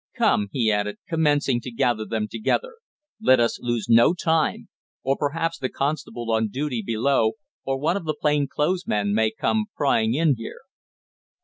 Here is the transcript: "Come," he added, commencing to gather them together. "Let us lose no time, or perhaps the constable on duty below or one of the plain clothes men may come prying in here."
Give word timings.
"Come," 0.17 0.47
he 0.51 0.71
added, 0.71 0.97
commencing 1.07 1.61
to 1.61 1.69
gather 1.69 2.05
them 2.05 2.27
together. 2.27 2.73
"Let 3.21 3.39
us 3.39 3.59
lose 3.61 3.85
no 3.87 4.15
time, 4.15 4.67
or 5.03 5.15
perhaps 5.15 5.59
the 5.59 5.69
constable 5.69 6.31
on 6.31 6.47
duty 6.47 6.81
below 6.83 7.33
or 7.65 7.77
one 7.77 7.95
of 7.97 8.05
the 8.05 8.17
plain 8.19 8.47
clothes 8.47 8.87
men 8.87 9.13
may 9.13 9.29
come 9.29 9.65
prying 9.75 10.15
in 10.15 10.37
here." 10.37 10.61